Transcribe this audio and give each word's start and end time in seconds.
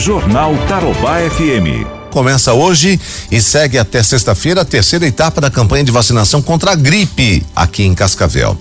Jornal 0.00 0.56
Tarobá 0.66 1.18
FM. 1.18 1.86
Começa 2.10 2.54
hoje 2.54 2.98
e 3.30 3.38
segue 3.38 3.76
até 3.76 4.02
sexta-feira 4.02 4.62
a 4.62 4.64
terceira 4.64 5.06
etapa 5.06 5.42
da 5.42 5.50
campanha 5.50 5.84
de 5.84 5.92
vacinação 5.92 6.40
contra 6.40 6.72
a 6.72 6.74
gripe 6.74 7.44
aqui 7.54 7.82
em 7.82 7.94
Cascavel. 7.94 8.56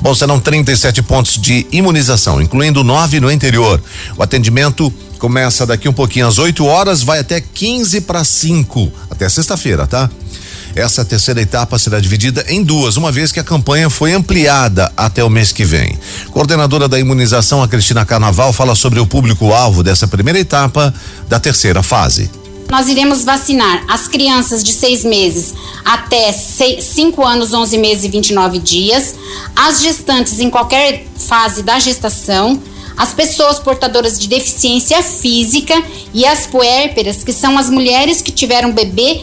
Bom, 0.00 0.14
serão 0.14 0.38
37 0.38 1.02
pontos 1.02 1.40
de 1.42 1.66
imunização, 1.72 2.40
incluindo 2.40 2.84
nove 2.84 3.18
no 3.18 3.32
interior. 3.32 3.82
O 4.16 4.22
atendimento 4.22 4.92
começa 5.18 5.66
daqui 5.66 5.88
um 5.88 5.92
pouquinho 5.92 6.28
às 6.28 6.38
8 6.38 6.64
horas, 6.64 7.02
vai 7.02 7.18
até 7.18 7.40
15 7.40 8.02
para 8.02 8.22
5, 8.22 8.92
até 9.10 9.28
sexta-feira, 9.28 9.88
tá? 9.88 10.08
Essa 10.76 11.06
terceira 11.06 11.40
etapa 11.40 11.78
será 11.78 11.98
dividida 11.98 12.44
em 12.48 12.62
duas, 12.62 12.98
uma 12.98 13.10
vez 13.10 13.32
que 13.32 13.40
a 13.40 13.44
campanha 13.44 13.88
foi 13.88 14.12
ampliada 14.12 14.92
até 14.94 15.24
o 15.24 15.30
mês 15.30 15.50
que 15.50 15.64
vem. 15.64 15.98
Coordenadora 16.30 16.86
da 16.86 17.00
imunização, 17.00 17.62
a 17.62 17.66
Cristina 17.66 18.04
Carnaval, 18.04 18.52
fala 18.52 18.74
sobre 18.74 19.00
o 19.00 19.06
público-alvo 19.06 19.82
dessa 19.82 20.06
primeira 20.06 20.38
etapa 20.38 20.92
da 21.30 21.40
terceira 21.40 21.82
fase. 21.82 22.30
Nós 22.70 22.88
iremos 22.88 23.24
vacinar 23.24 23.84
as 23.88 24.06
crianças 24.06 24.62
de 24.62 24.74
seis 24.74 25.02
meses 25.02 25.54
até 25.82 26.30
cinco 26.32 27.24
anos, 27.24 27.54
11 27.54 27.78
meses 27.78 28.04
e 28.04 28.08
29 28.08 28.58
dias, 28.58 29.14
as 29.54 29.80
gestantes 29.80 30.40
em 30.40 30.50
qualquer 30.50 31.06
fase 31.16 31.62
da 31.62 31.78
gestação, 31.78 32.60
as 32.98 33.14
pessoas 33.14 33.58
portadoras 33.58 34.18
de 34.18 34.28
deficiência 34.28 35.02
física 35.02 35.74
e 36.12 36.26
as 36.26 36.46
puérperas, 36.46 37.24
que 37.24 37.32
são 37.32 37.56
as 37.56 37.70
mulheres 37.70 38.20
que 38.20 38.32
tiveram 38.32 38.72
bebê 38.72 39.22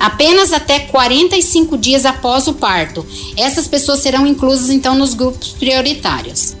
apenas 0.00 0.52
até 0.52 0.80
45 0.80 1.78
dias 1.78 2.04
após 2.04 2.48
o 2.48 2.54
parto. 2.54 3.06
Essas 3.36 3.68
pessoas 3.68 4.00
serão 4.00 4.26
inclusas 4.26 4.70
então 4.70 4.96
nos 4.96 5.14
grupos 5.14 5.50
prioritários. 5.50 6.56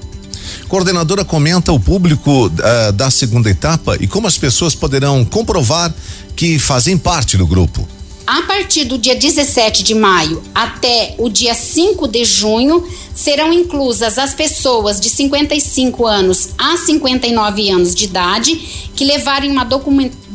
Coordenadora 0.68 1.24
comenta 1.24 1.72
o 1.72 1.80
público 1.80 2.46
uh, 2.46 2.92
da 2.92 3.10
segunda 3.10 3.50
etapa 3.50 3.96
e 3.98 4.06
como 4.06 4.28
as 4.28 4.38
pessoas 4.38 4.74
poderão 4.74 5.24
comprovar 5.24 5.92
que 6.36 6.60
fazem 6.60 6.96
parte 6.96 7.36
do 7.36 7.44
grupo. 7.44 7.86
A 8.24 8.42
partir 8.42 8.84
do 8.84 8.96
dia 8.96 9.16
17 9.16 9.82
de 9.82 9.92
maio 9.92 10.40
até 10.54 11.16
o 11.18 11.28
dia 11.28 11.52
5 11.52 12.06
de 12.06 12.24
junho, 12.24 12.86
serão 13.12 13.52
inclusas 13.52 14.16
as 14.16 14.32
pessoas 14.32 15.00
de 15.00 15.10
55 15.10 16.06
anos 16.06 16.50
a 16.56 16.76
59 16.76 17.68
anos 17.70 17.92
de 17.92 18.04
idade 18.04 18.54
que 18.94 19.04
levarem 19.04 19.50
uma 19.50 19.64
documentação 19.64 20.29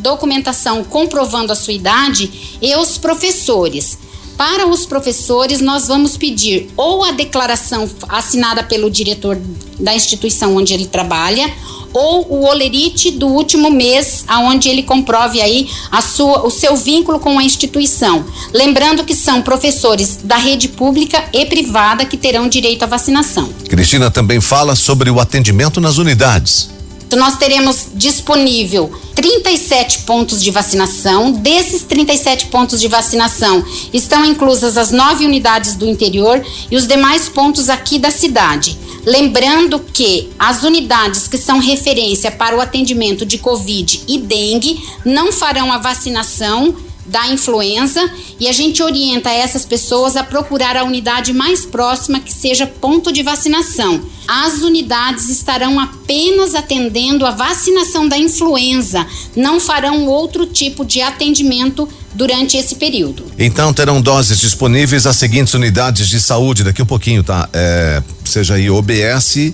comprovando 0.84 1.52
a 1.52 1.56
sua 1.56 1.74
idade 1.74 2.58
e 2.62 2.76
os 2.76 2.98
professores. 2.98 3.98
Para 4.38 4.68
os 4.68 4.86
professores, 4.86 5.62
nós 5.62 5.88
vamos 5.88 6.18
pedir 6.18 6.70
ou 6.76 7.06
a 7.06 7.12
declaração 7.12 7.90
assinada 8.10 8.64
pelo 8.64 8.92
diretor 8.92 9.40
da 9.80 9.96
instituição 9.96 10.58
onde 10.58 10.74
ele 10.74 10.86
trabalha, 10.86 11.50
ou 11.94 12.28
o 12.30 12.46
olerite 12.46 13.12
do 13.12 13.28
último 13.28 13.72
mês, 13.72 14.26
aonde 14.28 14.68
ele 14.68 14.84
comprove 14.84 15.42
aí 15.42 15.70
a 15.90 16.02
sua, 16.02 16.46
o 16.46 16.50
seu 16.50 16.76
vínculo 16.76 17.20
com 17.20 17.40
a 17.40 17.44
instituição. 17.44 18.26
Lembrando 18.54 19.06
que 19.06 19.16
são 19.16 19.42
professores 19.42 20.20
da 20.22 20.36
rede 20.36 20.68
pública 20.68 21.24
e 21.32 21.46
privada 21.46 22.04
que 22.04 22.18
terão 22.18 22.50
direito 22.50 22.84
à 22.84 22.86
vacinação. 22.86 23.48
Cristina 23.70 24.12
também 24.12 24.42
fala 24.42 24.76
sobre 24.76 25.10
o 25.10 25.22
atendimento 25.22 25.80
nas 25.80 25.98
unidades. 25.98 26.75
Nós 27.16 27.38
teremos 27.38 27.88
disponível 27.94 28.92
37 29.16 30.00
pontos 30.00 30.44
de 30.44 30.52
vacinação. 30.52 31.32
Desses 31.32 31.84
37 31.84 32.48
pontos 32.48 32.80
de 32.80 32.88
vacinação 32.88 33.64
estão 33.94 34.26
inclusas 34.26 34.78
as 34.78 34.92
nove 34.92 35.26
unidades 35.26 35.76
do 35.76 35.88
interior 35.88 36.46
e 36.70 36.76
os 36.76 36.86
demais 36.86 37.30
pontos 37.30 37.70
aqui 37.70 37.98
da 37.98 38.12
cidade. 38.12 38.78
Lembrando 39.06 39.80
que 39.80 40.30
as 40.38 40.64
unidades 40.64 41.28
que 41.28 41.38
são 41.38 41.60
referência 41.60 42.32
para 42.32 42.58
o 42.58 42.62
atendimento 42.62 43.26
de 43.26 43.38
Covid 43.38 44.04
e 44.08 44.18
dengue 44.18 44.84
não 45.06 45.32
farão 45.32 45.72
a 45.72 45.78
vacinação 45.78 46.76
da 47.06 47.28
influenza 47.28 48.10
e 48.40 48.48
a 48.48 48.52
gente 48.52 48.82
orienta 48.82 49.30
essas 49.30 49.66
pessoas 49.66 50.16
a 50.16 50.24
procurar 50.24 50.76
a 50.76 50.84
unidade 50.84 51.34
mais 51.34 51.66
próxima 51.66 52.20
que 52.20 52.34
seja 52.34 52.66
ponto 52.66 53.12
de 53.12 53.22
vacinação. 53.22 54.02
As 54.28 54.62
unidades 54.62 55.30
estarão 55.30 55.80
apenas 55.80 56.56
atendendo 56.56 57.26
a 57.26 57.32
vacinação 57.32 58.08
da 58.08 58.18
influenza, 58.18 59.06
não 59.36 59.60
farão 59.60 60.08
outro 60.08 60.48
tipo 60.48 60.84
de 60.84 61.02
atendimento 61.02 61.88
durante 62.14 62.58
esse 62.58 62.76
período. 62.76 63.26
Então 63.38 63.74
terão 63.74 64.02
doses 64.02 64.40
disponíveis 64.40 65.06
às 65.06 65.18
seguintes 65.18 65.54
unidades 65.54 66.08
de 66.08 66.20
saúde 66.20 66.64
daqui 66.64 66.82
um 66.82 66.86
pouquinho, 66.86 67.24
tá? 67.24 67.48
É, 67.54 68.02
seja 68.24 68.56
aí 68.56 68.70
OBS, 68.70 69.54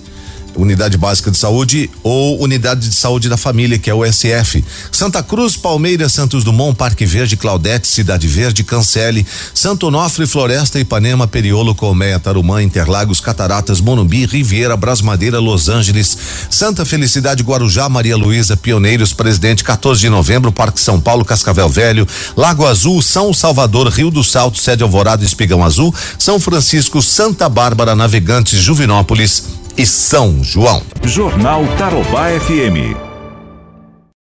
Unidade 0.56 0.96
Básica 0.96 1.30
de 1.30 1.36
Saúde 1.36 1.90
ou 2.02 2.40
Unidade 2.42 2.88
de 2.88 2.94
Saúde 2.94 3.28
da 3.28 3.36
Família, 3.36 3.78
que 3.78 3.90
é 3.90 3.94
o 3.94 4.04
SF. 4.04 4.64
Santa 4.90 5.22
Cruz, 5.22 5.56
Palmeiras, 5.56 6.12
Santos 6.12 6.44
Dumont, 6.44 6.76
Parque 6.76 7.06
Verde, 7.06 7.36
Claudete, 7.36 7.86
Cidade 7.86 8.26
Verde, 8.26 8.62
Cancele, 8.64 9.26
Santo 9.54 9.86
Onofre, 9.86 10.26
Floresta, 10.26 10.78
Ipanema, 10.78 11.26
Periolo, 11.26 11.74
Colmeia, 11.74 12.18
Tarumã, 12.18 12.62
Interlagos, 12.62 13.20
Cataratas, 13.20 13.80
Monumbi, 13.80 14.26
Riviera, 14.26 14.76
Brasmadeira, 14.76 15.38
Los 15.38 15.68
Angeles, 15.68 16.16
Santa 16.50 16.84
Felicidade, 16.84 17.42
Guarujá, 17.42 17.88
Maria 17.88 18.16
Luísa, 18.16 18.56
Pioneiros, 18.56 19.12
Presidente, 19.12 19.64
14 19.64 20.00
de 20.00 20.08
novembro, 20.08 20.52
Parque 20.52 20.80
São 20.80 21.00
Paulo, 21.00 21.24
Cascavel 21.24 21.68
Velho, 21.68 22.06
Lago 22.36 22.66
Azul, 22.66 23.00
São 23.00 23.32
Salvador, 23.32 23.88
Rio 23.88 24.10
do 24.10 24.22
Salto, 24.22 24.58
Sede 24.58 24.82
Alvorada, 24.82 25.24
Espigão 25.24 25.64
Azul, 25.64 25.94
São 26.18 26.38
Francisco, 26.38 27.00
Santa 27.00 27.48
Bárbara, 27.48 27.94
Navegantes, 27.94 28.60
Juvinópolis, 28.60 29.61
e 29.76 29.86
São 29.86 30.42
João. 30.42 30.82
Jornal 31.04 31.64
Tarobá 31.78 32.28
FM. 32.40 33.11